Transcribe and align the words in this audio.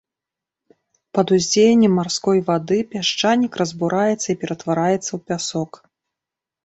Пад 1.17 1.27
уздзеяннем 1.35 1.93
марской 1.99 2.39
вады 2.49 2.79
пясчанік 2.95 3.51
разбураецца 3.63 4.27
і 4.31 4.39
ператвараецца 4.45 5.05
ў 5.13 5.19
пясок. 5.29 5.71